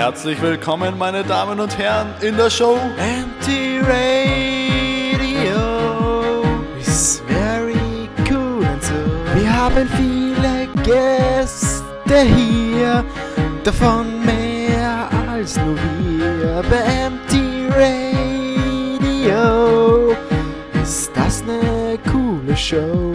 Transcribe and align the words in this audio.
Herzlich 0.00 0.40
willkommen, 0.40 0.96
meine 0.96 1.22
Damen 1.22 1.60
und 1.60 1.76
Herren, 1.76 2.14
in 2.22 2.34
der 2.34 2.48
Show 2.48 2.78
Anti-Radio 2.98 3.92
is 6.80 7.22
very 7.28 8.08
cool 8.30 8.64
and 8.64 8.82
so. 8.82 8.94
Wir 9.34 9.54
haben 9.54 9.86
viele 9.98 10.68
Gäste 10.84 12.22
hier, 12.34 13.04
davon 13.62 14.24
mehr 14.24 15.06
als 15.30 15.58
nur 15.58 15.76
wir. 15.76 16.62
Bei 16.70 16.82
Anti-Radio 17.04 17.76
ist 20.82 21.10
das 21.14 21.42
eine 21.42 21.98
coole 22.10 22.56
Show. 22.56 23.09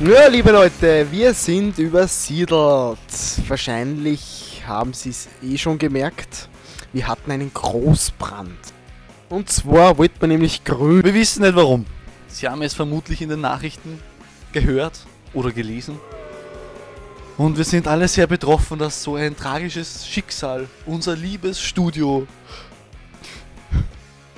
Ja, 0.00 0.28
liebe 0.28 0.52
Leute, 0.52 1.08
wir 1.10 1.34
sind 1.34 1.76
übersiedelt. 1.76 3.00
Wahrscheinlich 3.48 4.62
haben 4.64 4.92
Sie 4.92 5.10
es 5.10 5.28
eh 5.42 5.58
schon 5.58 5.76
gemerkt. 5.76 6.48
Wir 6.92 7.08
hatten 7.08 7.32
einen 7.32 7.52
Großbrand. 7.52 8.56
Und 9.28 9.50
zwar 9.50 9.98
wollte 9.98 10.14
man 10.20 10.30
nämlich 10.30 10.62
grün. 10.62 11.02
Wir 11.02 11.14
wissen 11.14 11.42
nicht 11.42 11.56
warum. 11.56 11.84
Sie 12.28 12.46
haben 12.46 12.62
es 12.62 12.74
vermutlich 12.74 13.22
in 13.22 13.28
den 13.28 13.40
Nachrichten 13.40 14.00
gehört 14.52 15.04
oder 15.34 15.50
gelesen. 15.50 15.98
Und 17.36 17.56
wir 17.56 17.64
sind 17.64 17.88
alle 17.88 18.06
sehr 18.06 18.28
betroffen, 18.28 18.78
dass 18.78 19.02
so 19.02 19.16
ein 19.16 19.36
tragisches 19.36 20.06
Schicksal 20.06 20.68
unser 20.86 21.16
liebes 21.16 21.60
Studio 21.60 22.24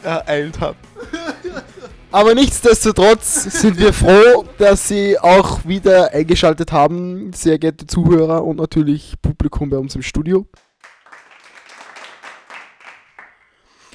ereilt 0.03 0.59
hat. 0.59 0.77
Aber 2.13 2.35
nichtsdestotrotz 2.35 3.45
sind 3.61 3.79
wir 3.79 3.93
froh, 3.93 4.45
dass 4.59 4.89
Sie 4.89 5.17
auch 5.17 5.65
wieder 5.65 6.13
eingeschaltet 6.13 6.73
haben, 6.73 7.33
sehr 7.33 7.59
geehrte 7.59 7.87
Zuhörer 7.87 8.43
und 8.45 8.57
natürlich 8.57 9.15
Publikum 9.23 9.71
bei 9.71 9.79
uns 9.79 9.95
im 9.95 10.03
Studio. 10.03 10.45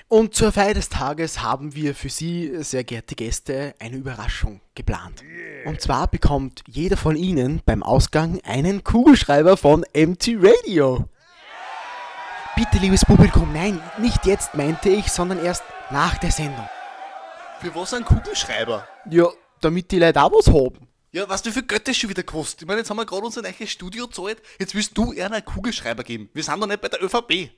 Und 0.07 0.33
zur 0.33 0.53
Feier 0.53 0.73
des 0.73 0.88
Tages 0.88 1.41
haben 1.41 1.75
wir 1.75 1.94
für 1.94 2.07
Sie, 2.07 2.63
sehr 2.63 2.85
geehrte 2.85 3.16
Gäste, 3.16 3.75
eine 3.80 3.97
Überraschung 3.97 4.61
geplant. 4.75 5.22
Und 5.66 5.81
zwar 5.81 6.07
bekommt 6.07 6.63
jeder 6.67 6.95
von 6.95 7.17
Ihnen 7.17 7.61
beim 7.66 7.83
Ausgang 7.83 8.39
einen 8.45 8.85
Kugelschreiber 8.85 9.57
von 9.57 9.83
MT 9.94 10.38
Radio. 10.38 11.03
Bitte, 12.55 12.77
liebes 12.77 13.03
Publikum, 13.03 13.52
nein, 13.52 13.81
nicht 14.00 14.25
jetzt 14.25 14.55
meinte 14.55 14.88
ich, 14.88 15.11
sondern 15.11 15.44
erst 15.44 15.63
nach 15.91 16.17
der 16.17 16.31
Sendung. 16.31 16.66
Für 17.66 17.73
was 17.73 17.95
ein 17.95 18.05
Kugelschreiber? 18.05 18.88
Ja, 19.09 19.27
damit 19.59 19.89
die 19.89 19.97
Leute 19.97 20.21
auch 20.21 20.31
was 20.31 20.45
haben. 20.45 20.88
Ja, 21.11 21.27
was 21.27 21.41
du 21.41 21.52
für 21.52 21.63
Götter 21.63 21.95
schon 21.95 22.11
wieder 22.11 22.22
kostet. 22.22 22.61
Ich 22.61 22.67
meine, 22.67 22.81
jetzt 22.81 22.91
haben 22.91 22.97
wir 22.97 23.07
gerade 23.07 23.25
unser 23.25 23.41
neues 23.41 23.72
Studio 23.72 24.05
gezahlt. 24.05 24.39
Jetzt 24.59 24.75
willst 24.75 24.95
du 24.95 25.13
eher 25.13 25.31
einen 25.31 25.44
Kugelschreiber 25.44 26.03
geben. 26.03 26.30
Wir 26.35 26.44
sind 26.44 26.61
doch 26.61 26.67
nicht 26.67 26.80
bei 26.80 26.89
der 26.89 27.03
ÖVP. 27.03 27.49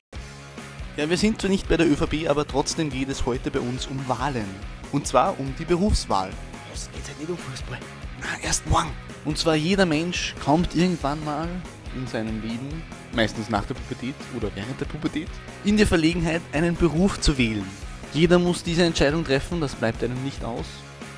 Ja, 0.96 1.10
wir 1.10 1.18
sind 1.18 1.42
zwar 1.42 1.50
nicht 1.50 1.68
bei 1.68 1.76
der 1.76 1.92
ÖVP, 1.92 2.30
aber 2.30 2.48
trotzdem 2.48 2.90
geht 2.90 3.10
es 3.10 3.26
heute 3.26 3.52
bei 3.52 3.60
uns 3.60 3.88
um 3.88 4.08
Wahlen. 4.08 4.48
Und 4.94 5.06
zwar 5.06 5.38
um 5.38 5.54
die 5.60 5.66
Berufswahl. 5.66 6.32
Es 6.74 6.90
geht 6.94 7.06
halt 7.06 7.20
nicht 7.20 7.30
um 7.30 7.38
Fußball. 7.38 7.80
Na, 8.22 8.48
erst 8.48 8.66
morgen. 8.68 8.94
Und 9.26 9.38
zwar 9.38 9.56
jeder 9.56 9.86
Mensch 9.86 10.36
kommt 10.42 10.74
irgendwann 10.74 11.22
mal 11.26 11.50
in 11.98 12.08
seinem 12.08 12.42
Leben, 12.42 12.82
meistens 13.12 13.50
nach 13.50 13.66
der 13.66 13.74
Pubertät 13.74 14.16
oder 14.38 14.50
während 14.56 14.80
der 14.80 14.86
Pubertät, 14.86 15.28
in 15.66 15.76
die 15.76 15.86
Verlegenheit, 15.86 16.42
einen 16.54 16.78
Beruf 16.78 17.20
zu 17.20 17.38
wählen. 17.38 17.70
Jeder 18.14 18.40
muss 18.40 18.64
diese 18.64 18.84
Entscheidung 18.84 19.24
treffen, 19.24 19.62
das 19.62 19.76
bleibt 19.76 20.04
einem 20.04 20.24
nicht 20.24 20.44
aus. 20.44 20.66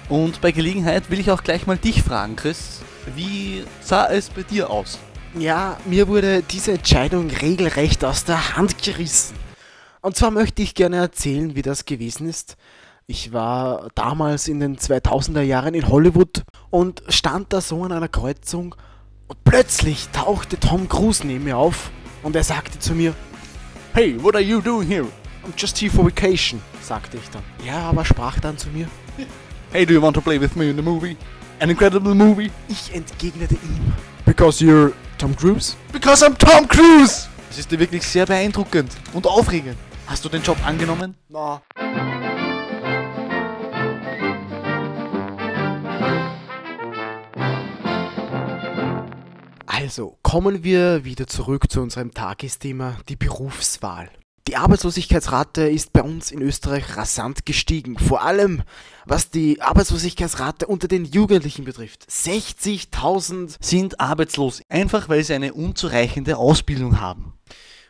Und 0.09 0.41
bei 0.41 0.51
Gelegenheit 0.51 1.09
will 1.11 1.19
ich 1.19 1.29
auch 1.31 1.44
gleich 1.44 1.67
mal 1.67 1.77
dich 1.77 2.01
fragen, 2.01 2.35
Chris. 2.35 2.81
Wie 3.16 3.63
sah 3.81 4.07
es 4.07 4.29
bei 4.29 4.44
dir 4.44 4.69
aus? 4.69 5.00
Ja, 5.38 5.77
mir 5.85 6.07
wurde 6.07 6.41
diese 6.41 6.72
Entscheidung 6.72 7.29
regelrecht 7.29 8.03
aus 8.03 8.25
der 8.25 8.57
Hand 8.57 8.81
gerissen. 8.81 9.35
Und 10.01 10.16
zwar 10.16 10.31
möchte 10.31 10.61
ich 10.63 10.73
gerne 10.73 10.97
erzählen, 10.97 11.55
wie 11.55 11.61
das 11.61 11.85
gewesen 11.85 12.27
ist. 12.27 12.55
Ich 13.06 13.33
war 13.33 13.89
damals 13.95 14.47
in 14.47 14.59
den 14.59 14.77
2000er 14.77 15.41
Jahren 15.41 15.73
in 15.73 15.88
Hollywood 15.88 16.44
und 16.69 17.03
stand 17.09 17.53
da 17.53 17.61
so 17.61 17.83
an 17.83 17.91
einer 17.91 18.07
Kreuzung 18.07 18.75
und 19.27 19.44
plötzlich 19.44 20.09
tauchte 20.09 20.59
Tom 20.59 20.89
Cruise 20.89 21.25
neben 21.25 21.44
mir 21.44 21.57
auf 21.57 21.91
und 22.23 22.35
er 22.35 22.44
sagte 22.44 22.79
zu 22.79 22.94
mir, 22.94 23.13
Hey, 23.94 24.21
what 24.21 24.35
are 24.35 24.44
you 24.44 24.61
doing 24.61 24.88
here? 24.88 25.07
I'm 25.50 25.54
just 25.58 25.80
here 25.80 25.90
for 25.90 26.06
vacation, 26.06 26.62
sagte 26.80 27.18
ich 27.18 27.28
dann. 27.32 27.42
Ja, 27.66 27.90
aber 27.90 28.06
sprach 28.06 28.40
dann 28.40 28.56
zu 28.56 28.70
mir. 28.70 28.88
Hey, 29.72 29.84
do 29.84 29.96
you 29.96 30.02
want 30.02 30.14
to 30.14 30.22
play 30.22 30.40
with 30.40 30.56
me 30.56 30.70
in 30.70 30.76
the 30.76 30.82
movie? 30.84 31.18
An 31.60 31.72
incredible 31.72 32.14
movie? 32.14 32.52
Ich 32.68 32.94
entgegnete 32.94 33.56
ihm. 33.56 33.94
Because 34.26 34.64
you're 34.64 34.94
Tom 35.18 35.36
Cruise? 35.36 35.76
Because 35.92 36.24
I'm 36.24 36.38
Tom 36.38 36.68
Cruise! 36.68 37.28
Das 37.48 37.58
ist 37.58 37.72
dir 37.72 37.80
wirklich 37.80 38.04
sehr 38.04 38.28
beeindruckend 38.28 38.92
und 39.14 39.26
aufregend. 39.26 39.76
Hast 40.06 40.24
du 40.24 40.30
den 40.30 40.44
Job 40.44 40.58
angenommen? 40.64 41.16
Na. 41.30 41.64
Also, 49.66 50.20
kommen 50.22 50.64
wir 50.64 51.06
wieder 51.06 51.26
zurück 51.26 51.72
zu 51.72 51.81
unserem 51.81 52.14
Tagesthema, 52.14 52.98
die 53.10 53.16
Berufswahl. 53.16 54.12
Die 54.50 54.58
Arbeitslosigkeitsrate 54.58 55.70
ist 55.70 55.94
bei 55.94 56.02
uns 56.02 56.32
in 56.32 56.42
Österreich 56.42 56.98
rasant 56.98 57.46
gestiegen. 57.46 58.00
Vor 58.00 58.24
allem 58.24 58.64
was 59.06 59.30
die 59.30 59.62
Arbeitslosigkeitsrate 59.62 60.66
unter 60.66 60.88
den 60.88 61.06
Jugendlichen 61.06 61.66
betrifft. 61.66 62.08
60.000 62.10 63.58
Sind 63.62 64.00
arbeitslos, 64.00 64.64
einfach 64.68 65.08
weil 65.08 65.24
sie 65.24 65.36
eine 65.36 65.54
unzureichende 65.54 66.38
Ausbildung 66.38 67.00
haben. 67.00 67.34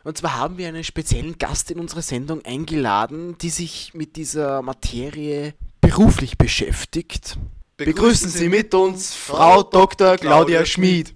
Und 0.04 0.18
zwar 0.18 0.36
haben 0.36 0.58
wir 0.58 0.68
einen 0.68 0.84
speziellen 0.84 1.38
Gast 1.38 1.70
in 1.70 1.80
unsere 1.80 2.02
Sendung 2.02 2.44
eingeladen, 2.44 3.38
die 3.38 3.48
sich 3.48 3.94
mit 3.94 4.16
dieser 4.16 4.60
Materie 4.60 5.54
beruflich 5.80 6.36
beschäftigt. 6.36 7.38
Begrüßen 7.78 8.28
Sie 8.28 8.50
mit 8.50 8.74
uns 8.74 9.14
Frau 9.14 9.62
Dr. 9.62 10.18
Claudia 10.18 10.66
Schmid. 10.66 11.14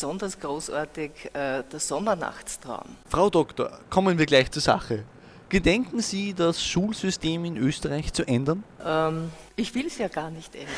Besonders 0.00 0.40
großartig 0.40 1.10
äh, 1.34 1.62
der 1.62 1.78
Sommernachtstraum. 1.78 2.96
Frau 3.06 3.28
Doktor, 3.28 3.80
kommen 3.90 4.18
wir 4.18 4.24
gleich 4.24 4.50
zur 4.50 4.62
Sache. 4.62 5.04
Gedenken 5.50 6.00
Sie, 6.00 6.32
das 6.32 6.64
Schulsystem 6.64 7.44
in 7.44 7.58
Österreich 7.58 8.10
zu 8.14 8.26
ändern? 8.26 8.64
Ähm, 8.82 9.30
ich 9.56 9.74
will 9.74 9.88
es 9.88 9.98
ja 9.98 10.08
gar 10.08 10.30
nicht 10.30 10.54
ändern. 10.54 10.72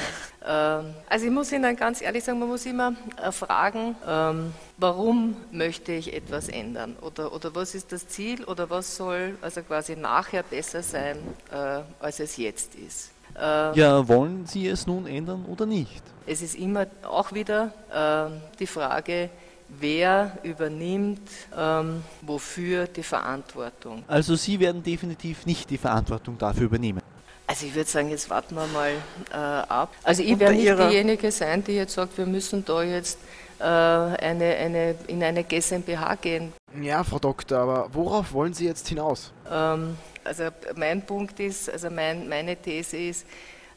Ähm, 0.44 0.94
also 1.08 1.26
ich 1.26 1.30
muss 1.30 1.52
Ihnen 1.52 1.76
ganz 1.76 2.02
ehrlich 2.02 2.24
sagen, 2.24 2.40
man 2.40 2.48
muss 2.48 2.66
immer 2.66 2.94
äh, 3.22 3.30
fragen, 3.30 3.94
ähm, 4.08 4.52
warum 4.76 5.36
möchte 5.52 5.92
ich 5.92 6.12
etwas 6.12 6.48
ändern? 6.48 6.96
Oder, 7.00 7.32
oder 7.32 7.54
was 7.54 7.76
ist 7.76 7.92
das 7.92 8.08
Ziel? 8.08 8.42
Oder 8.42 8.70
was 8.70 8.96
soll 8.96 9.38
also 9.40 9.62
quasi 9.62 9.94
nachher 9.94 10.42
besser 10.42 10.82
sein, 10.82 11.18
äh, 11.52 11.82
als 12.00 12.18
es 12.18 12.38
jetzt 12.38 12.74
ist? 12.74 13.12
Äh, 13.38 13.78
ja, 13.78 14.06
wollen 14.08 14.46
Sie 14.46 14.66
es 14.68 14.86
nun 14.86 15.06
ändern 15.06 15.44
oder 15.46 15.66
nicht? 15.66 16.02
Es 16.26 16.42
ist 16.42 16.54
immer 16.54 16.86
auch 17.02 17.32
wieder 17.32 17.72
äh, 17.92 18.56
die 18.58 18.66
Frage, 18.66 19.30
wer 19.68 20.38
übernimmt 20.42 21.28
ähm, 21.56 22.02
wofür 22.20 22.86
die 22.86 23.02
Verantwortung. 23.02 24.04
Also 24.06 24.36
Sie 24.36 24.60
werden 24.60 24.82
definitiv 24.82 25.46
nicht 25.46 25.70
die 25.70 25.78
Verantwortung 25.78 26.36
dafür 26.38 26.64
übernehmen. 26.64 27.00
Also 27.46 27.66
ich 27.66 27.74
würde 27.74 27.90
sagen, 27.90 28.08
jetzt 28.10 28.30
warten 28.30 28.54
wir 28.54 28.66
mal 28.68 28.92
äh, 29.30 29.36
ab. 29.36 29.94
Also 30.04 30.22
ich 30.22 30.38
werde 30.38 30.54
nicht 30.54 30.78
diejenige 30.78 31.30
sein, 31.30 31.62
die 31.64 31.72
jetzt 31.72 31.94
sagt, 31.94 32.16
wir 32.16 32.26
müssen 32.26 32.64
da 32.64 32.82
jetzt 32.82 33.18
äh, 33.58 33.64
eine, 33.64 34.54
eine, 34.54 34.94
in 35.06 35.22
eine 35.22 35.44
GmbH 35.44 36.14
gehen. 36.16 36.52
Ja, 36.80 37.04
Frau 37.04 37.18
Doktor, 37.18 37.58
aber 37.58 37.88
worauf 37.92 38.32
wollen 38.32 38.54
Sie 38.54 38.64
jetzt 38.64 38.88
hinaus? 38.88 39.32
Ähm, 39.50 39.96
also 40.24 40.44
mein 40.76 41.04
Punkt 41.04 41.38
ist, 41.38 41.70
also 41.70 41.90
mein, 41.90 42.28
meine 42.28 42.56
These 42.56 42.96
ist, 42.96 43.26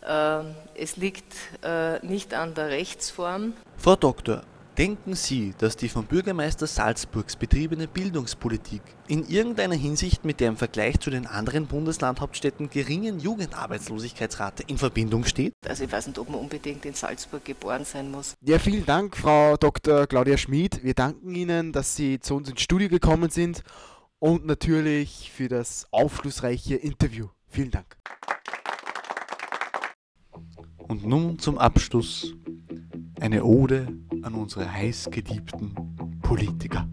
äh, 0.01 0.39
es 0.75 0.95
liegt 0.95 1.33
äh, 1.63 1.99
nicht 2.05 2.33
an 2.33 2.53
der 2.53 2.69
Rechtsform. 2.69 3.53
Frau 3.77 3.95
Doktor, 3.95 4.43
denken 4.77 5.15
Sie, 5.15 5.53
dass 5.57 5.77
die 5.77 5.89
vom 5.89 6.05
Bürgermeister 6.05 6.67
Salzburgs 6.67 7.35
betriebene 7.35 7.87
Bildungspolitik 7.87 8.81
in 9.07 9.27
irgendeiner 9.27 9.75
Hinsicht 9.75 10.25
mit 10.25 10.39
der 10.39 10.49
im 10.49 10.57
Vergleich 10.57 10.99
zu 10.99 11.09
den 11.09 11.27
anderen 11.27 11.67
Bundeslandhauptstädten 11.67 12.69
geringen 12.69 13.19
Jugendarbeitslosigkeitsrate 13.19 14.63
in 14.67 14.77
Verbindung 14.77 15.23
steht? 15.23 15.53
Also 15.67 15.85
ich 15.85 15.91
weiß 15.91 16.07
nicht, 16.07 16.19
ob 16.19 16.29
man 16.29 16.39
unbedingt 16.39 16.85
in 16.85 16.93
Salzburg 16.93 17.45
geboren 17.45 17.85
sein 17.85 18.11
muss. 18.11 18.33
Ja, 18.41 18.59
vielen 18.59 18.85
Dank, 18.85 19.15
Frau 19.15 19.55
Dr. 19.57 20.07
Claudia 20.07 20.37
Schmid. 20.37 20.83
Wir 20.83 20.93
danken 20.93 21.33
Ihnen, 21.33 21.71
dass 21.71 21.95
Sie 21.95 22.19
zu 22.19 22.35
uns 22.35 22.49
ins 22.49 22.61
Studio 22.61 22.89
gekommen 22.89 23.29
sind 23.29 23.63
und 24.19 24.45
natürlich 24.45 25.31
für 25.33 25.47
das 25.47 25.87
aufschlussreiche 25.91 26.75
Interview. 26.75 27.27
Vielen 27.47 27.71
Dank. 27.71 27.97
Und 30.77 31.05
nun 31.05 31.39
zum 31.39 31.57
Abschluss 31.57 32.33
eine 33.19 33.43
Ode 33.43 33.87
an 34.25 34.33
unsere 34.33 34.71
heißgeliebten 34.71 35.75
Politiker. 36.23 36.87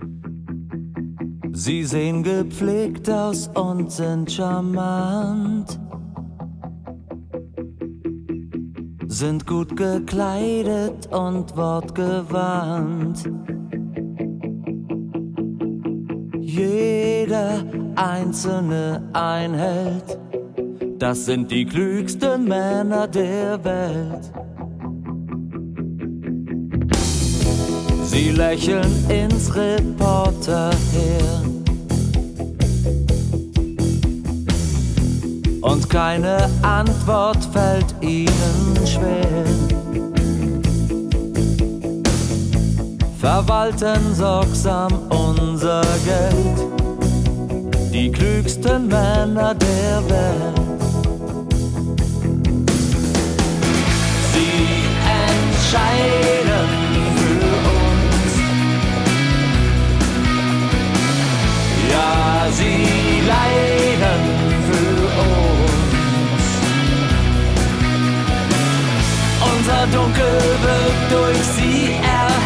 Sie 1.53 1.83
sehen 1.85 2.23
gepflegt 2.23 3.09
aus 3.09 3.49
und 3.55 3.91
sind 3.91 4.31
charmant. 4.31 5.81
Sind 9.07 9.47
gut 9.47 9.75
gekleidet 9.77 11.07
und 11.11 11.57
wortgewandt. 11.57 13.31
Jeder 16.39 17.65
einzelne 17.97 19.09
Einheld, 19.15 20.19
das 20.99 21.25
sind 21.25 21.51
die 21.51 21.65
klügsten 21.65 22.45
Männer 22.45 23.09
der 23.09 23.65
Welt. 23.65 24.42
Sie 28.23 28.31
lächeln 28.31 29.11
ins 29.11 29.53
Reporter 29.53 30.71
her. 30.93 31.43
Und 35.61 35.91
keine 35.91 36.49
Antwort 36.63 37.45
fällt 37.53 37.93
ihnen 38.01 38.87
schwer. 38.87 39.45
Verwalten 43.19 44.15
sorgsam 44.15 44.93
unser 45.09 45.83
Geld, 46.05 47.93
die 47.93 48.13
klügsten 48.13 48.87
Männer 48.87 49.53
der 49.57 50.09
Welt. 50.09 50.92
Don't 69.91 70.15
give 70.15 70.65
up, 70.65 71.11
don't 71.11 71.35
see. 71.35 72.42